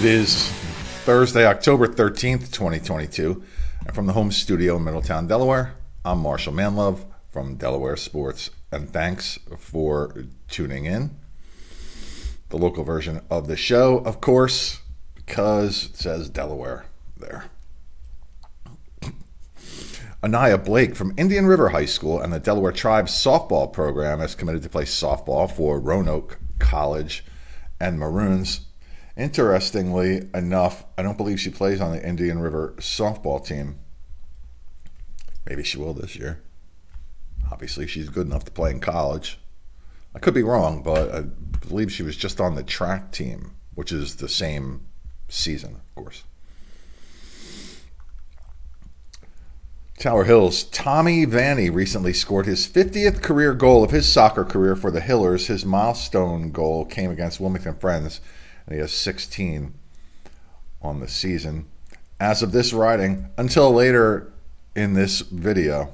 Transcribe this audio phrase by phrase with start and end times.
[0.00, 0.48] It is
[1.04, 3.42] Thursday, October 13th, 2022.
[3.84, 5.74] And from the home studio in Middletown, Delaware,
[6.06, 8.48] I'm Marshall Manlove from Delaware Sports.
[8.72, 11.10] And thanks for tuning in.
[12.48, 14.80] The local version of the show, of course,
[15.16, 16.86] because it says Delaware
[17.18, 17.44] there.
[20.24, 24.62] Anaya Blake from Indian River High School and the Delaware Tribes softball program is committed
[24.62, 27.22] to play softball for Roanoke College
[27.78, 28.62] and Maroons.
[29.20, 33.78] Interestingly enough, I don't believe she plays on the Indian River softball team.
[35.46, 36.42] Maybe she will this year.
[37.52, 39.38] Obviously, she's good enough to play in college.
[40.14, 43.92] I could be wrong, but I believe she was just on the track team, which
[43.92, 44.86] is the same
[45.28, 46.24] season, of course.
[49.98, 50.64] Tower Hills.
[50.64, 55.48] Tommy Vanny recently scored his 50th career goal of his soccer career for the Hillers.
[55.48, 58.22] His milestone goal came against Wilmington Friends,
[58.70, 59.74] he has 16
[60.82, 61.66] on the season.
[62.18, 64.32] As of this writing, until later
[64.74, 65.92] in this video,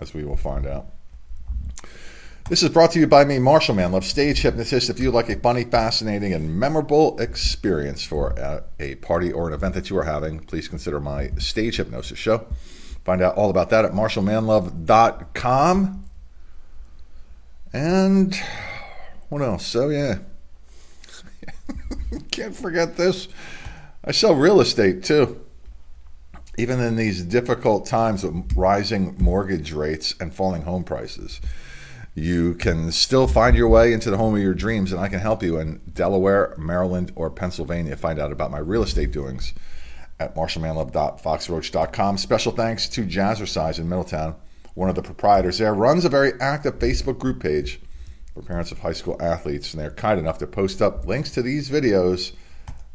[0.00, 0.86] as we will find out.
[2.48, 4.88] This is brought to you by me, Marshall Manlove, stage hypnotist.
[4.88, 9.54] If you like a funny, fascinating, and memorable experience for a, a party or an
[9.54, 12.46] event that you are having, please consider my stage hypnosis show.
[13.04, 16.04] Find out all about that at marshallmanlove.com.
[17.72, 18.36] And
[19.28, 19.66] what else?
[19.66, 20.18] So, yeah.
[22.30, 23.28] Can't forget this.
[24.04, 25.40] I sell real estate too.
[26.58, 31.40] Even in these difficult times of rising mortgage rates and falling home prices,
[32.14, 35.18] you can still find your way into the home of your dreams, and I can
[35.18, 37.94] help you in Delaware, Maryland, or Pennsylvania.
[37.94, 39.52] Find out about my real estate doings
[40.18, 42.16] at marshallmanlove.foxroach.com.
[42.16, 44.36] Special thanks to Jazzercise in Middletown,
[44.72, 47.80] one of the proprietors there, runs a very active Facebook group page
[48.36, 51.42] for parents of high school athletes, and they're kind enough to post up links to
[51.42, 52.32] these videos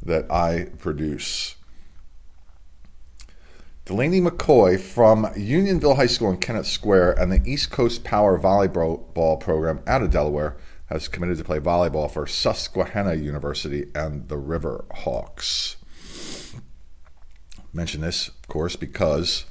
[0.02, 1.56] that I produce.
[3.86, 9.40] Delaney McCoy from Unionville High School in Kennett Square and the East Coast Power Volleyball
[9.40, 14.86] Program out of Delaware has committed to play volleyball for Susquehanna University and the River
[14.92, 15.78] Hawks
[17.74, 19.46] mention this, of course, because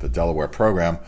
[0.00, 0.98] the Delaware program,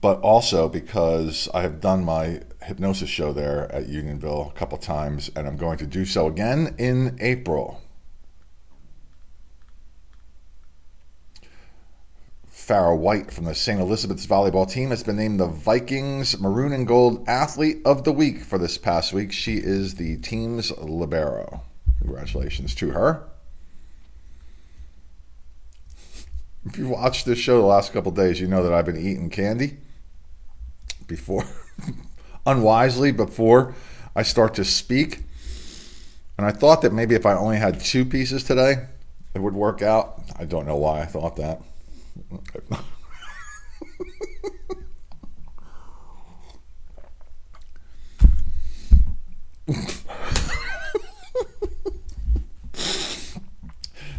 [0.00, 5.30] but also because I have done my hypnosis show there at Unionville a couple times,
[5.36, 7.82] and I'm going to do so again in April.
[12.50, 13.80] Farrah White from the St.
[13.80, 18.40] Elizabeth's volleyball team has been named the Vikings Maroon and Gold Athlete of the Week
[18.42, 19.32] for this past week.
[19.32, 21.62] She is the team's libero.
[21.98, 23.26] Congratulations to her.
[26.64, 29.30] If you watched this show the last couple days, you know that I've been eating
[29.30, 29.78] candy
[31.10, 31.44] before,
[32.46, 33.74] unwisely, before
[34.16, 35.24] I start to speak.
[36.38, 38.86] And I thought that maybe if I only had two pieces today,
[39.34, 40.22] it would work out.
[40.38, 41.60] I don't know why I thought that.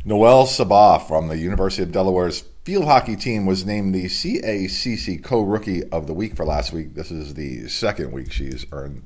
[0.03, 5.41] Noel Sabah from the University of Delaware's field hockey team was named the CACC Co
[5.41, 6.95] Rookie of the Week for last week.
[6.95, 9.06] This is the second week she's earned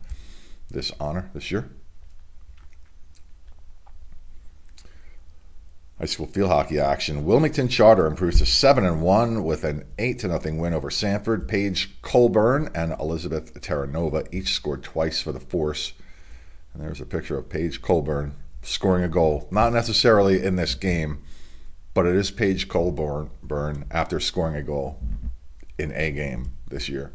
[0.71, 1.69] this honor this year.
[5.99, 7.25] High school field hockey action.
[7.25, 11.49] Wilmington Charter improves to 7 and 1 with an 8 to nothing win over Sanford.
[11.49, 15.91] Paige Colburn and Elizabeth Terranova each scored twice for the Force.
[16.73, 19.47] And there's a picture of Paige Colburn scoring a goal.
[19.51, 21.23] Not necessarily in this game,
[21.93, 24.99] but it is Paige Colburn burn after scoring a goal
[25.77, 27.13] in a game this year.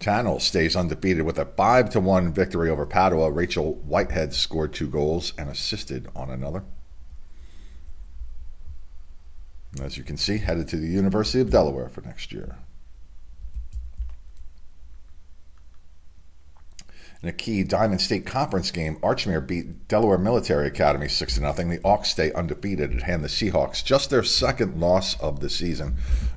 [0.00, 3.30] Channel stays undefeated with a 5 to 1 victory over Padua.
[3.30, 6.64] Rachel Whitehead scored two goals and assisted on another.
[9.80, 12.56] As you can see, headed to the University of Delaware for next year.
[17.22, 21.52] In a key Diamond State Conference game, Archmere beat Delaware Military Academy 6 0.
[21.52, 25.96] The Hawks stay undefeated and hand the Seahawks just their second loss of the season.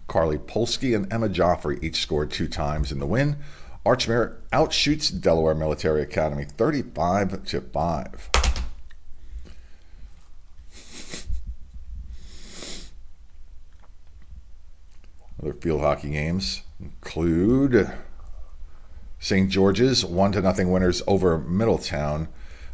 [0.09, 3.38] Carly Polsky and Emma Joffrey each scored two times in the win.
[3.85, 8.29] Archmere outshoots Delaware Military Academy 35 to 5.
[15.41, 17.89] Other field hockey games include
[19.24, 19.50] St.
[19.50, 22.28] George's one to nothing winners over Middletown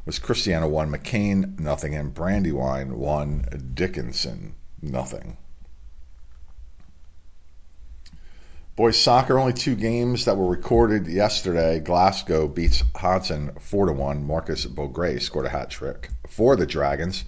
[0.04, 5.38] was Christiana one, McKean nothing, and Brandywine one, Dickinson nothing.
[8.76, 11.80] Boys soccer, only two games that were recorded yesterday.
[11.80, 14.26] Glasgow beats Hodgson 4 to 1.
[14.26, 17.26] Marcus Beaugray scored a hat trick for the Dragons.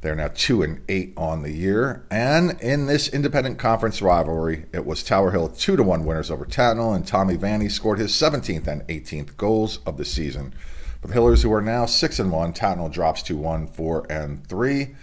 [0.00, 2.06] They're now 2 and 8 on the year.
[2.10, 6.44] And in this independent conference rivalry, it was Tower Hill 2 to 1 winners over
[6.44, 10.54] Tatnall, and Tommy Vanny scored his 17th and 18th goals of the season.
[11.00, 14.46] For the Hillers, who are now 6 and 1, Tatnall drops to 1, 4 and
[14.46, 14.94] 3.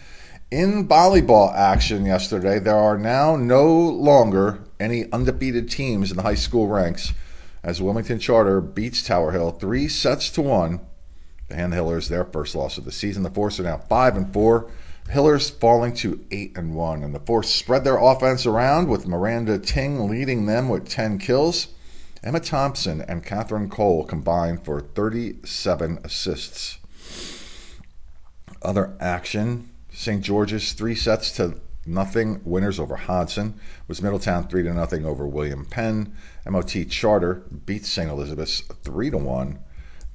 [0.51, 6.35] In volleyball action yesterday, there are now no longer any undefeated teams in the high
[6.35, 7.13] school ranks
[7.63, 10.41] as Wilmington Charter beats Tower Hill three sets to
[11.49, 13.23] Hand Hillers, their first loss of the season.
[13.23, 14.71] The Force are now five and four.
[15.09, 19.59] Hillers falling to eight and one, and the Force spread their offense around with Miranda
[19.59, 21.67] Ting leading them with ten kills.
[22.23, 26.79] Emma Thompson and Catherine Cole combined for 37 assists.
[28.63, 30.23] Other action St.
[30.23, 35.65] George's three sets to nothing winners over Hodgson Was Middletown three to nothing over William
[35.65, 36.15] Penn.
[36.47, 38.09] MOT Charter beats St.
[38.09, 39.59] Elizabeth's three to one.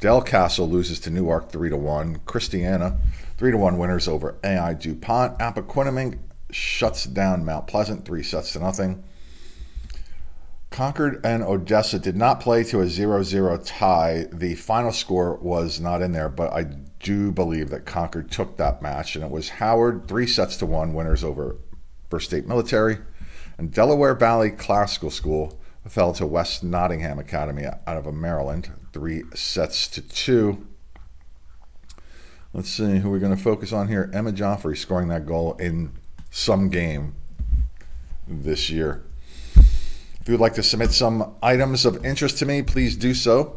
[0.01, 2.21] Delcastle loses to Newark three to one.
[2.25, 2.99] Christiana
[3.37, 5.39] three to one winners over AI DuPont.
[5.39, 6.19] Appoquinimink
[6.51, 9.05] shuts down Mount Pleasant three sets to nothing.
[10.71, 14.27] Concord and Odessa did not play to a 0 0 tie.
[14.33, 16.63] The final score was not in there, but I
[17.01, 20.95] do believe that Concord took that match, and it was Howard, three sets to one,
[20.95, 21.57] winners over
[22.09, 22.99] First State Military.
[23.59, 29.89] And Delaware Valley Classical School fell to West Nottingham Academy out of Maryland, three sets
[29.89, 30.67] to two.
[32.53, 34.11] Let's see who we're going to focus on here.
[34.13, 35.93] Emma Joffrey scoring that goal in
[36.31, 37.15] some game
[38.27, 39.03] this year.
[39.55, 43.57] If you would like to submit some items of interest to me, please do so.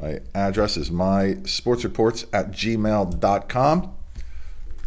[0.00, 3.94] My address is mysportsreports at gmail.com.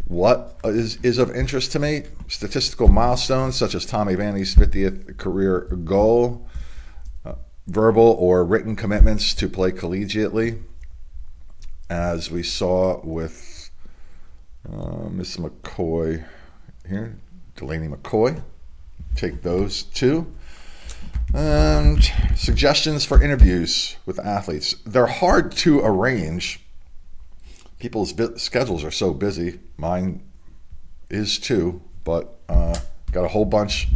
[0.08, 2.02] What is, is of interest to me?
[2.28, 6.46] Statistical milestones such as Tommy Vanny's 50th career goal,
[7.66, 10.62] verbal or written commitments to play collegiately,
[11.88, 13.70] as we saw with
[14.70, 16.24] uh, Miss McCoy
[16.88, 17.18] here,
[17.56, 18.42] Delaney McCoy.
[19.14, 20.32] Take those two.
[21.34, 22.02] And
[22.36, 24.74] suggestions for interviews with athletes.
[24.84, 26.60] They're hard to arrange.
[27.78, 29.60] People's schedules are so busy.
[29.76, 30.22] Mine
[31.10, 32.78] is too, but uh,
[33.12, 33.88] got a whole bunch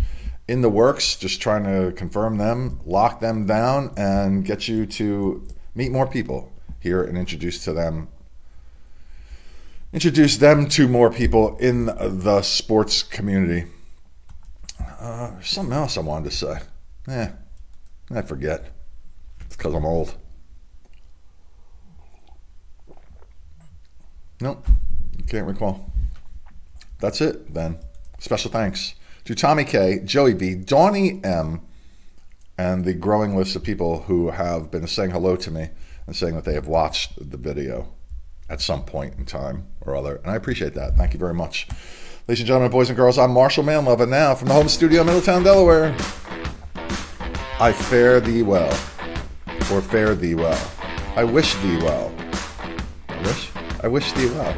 [0.49, 1.17] in the works.
[1.17, 6.53] Just trying to confirm them, lock them down, and get you to meet more people
[6.81, 8.09] here and introduce to them
[9.97, 13.67] introduce them to more people in the sports community.
[15.01, 16.59] Uh, something else I wanted to say.
[17.09, 17.29] Eh,
[18.11, 18.73] I forget.
[19.41, 20.15] It's because I'm old.
[24.41, 24.67] Nope,
[25.27, 25.91] can't recall.
[27.01, 27.79] That's it then.
[28.19, 31.61] Special thanks to Tommy K, Joey B, Donnie M,
[32.57, 35.71] and the growing list of people who have been saying hello to me
[36.07, 37.93] and saying that they have watched the video
[38.49, 40.17] at some point in time or other.
[40.17, 40.97] And I appreciate that.
[40.97, 41.67] Thank you very much.
[42.29, 45.01] Ladies and gentlemen, boys and girls, I'm Marshall Manlove, and now from the home studio,
[45.01, 45.93] in Middletown, Delaware.
[47.59, 48.71] I fare thee well,
[49.73, 50.71] or fare thee well.
[51.17, 52.15] I wish thee well.
[53.09, 53.51] I wish?
[53.83, 54.57] I wish thee well.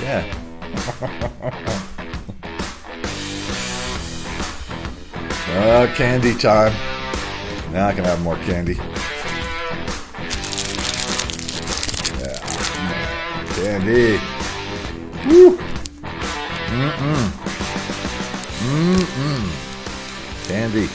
[0.00, 1.82] Yeah.
[5.56, 6.72] uh, candy time.
[7.72, 8.74] Now I can have more candy.
[12.20, 12.38] Yeah.
[13.56, 14.18] Candy.
[15.26, 15.58] Woo.
[16.68, 17.30] Mm-mm.
[18.66, 19.44] Mm-mm.
[20.48, 20.88] Candy.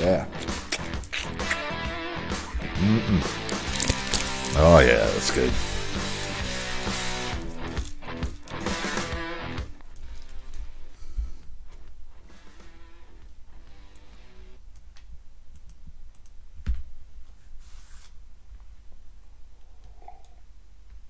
[0.00, 0.26] Yeah.
[2.74, 3.22] Mm-mm.
[4.58, 5.52] Oh, yeah, that's good.